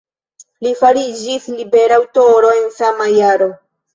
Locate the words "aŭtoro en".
2.03-2.67